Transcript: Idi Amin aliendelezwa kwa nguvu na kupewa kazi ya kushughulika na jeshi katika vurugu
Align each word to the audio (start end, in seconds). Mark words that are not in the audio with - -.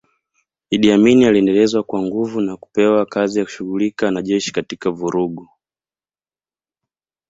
Idi 0.69 0.91
Amin 0.91 1.23
aliendelezwa 1.23 1.83
kwa 1.83 2.01
nguvu 2.01 2.41
na 2.41 2.57
kupewa 2.57 3.05
kazi 3.05 3.39
ya 3.39 3.45
kushughulika 3.45 4.11
na 4.11 4.21
jeshi 4.21 4.51
katika 4.51 4.91
vurugu 4.91 5.49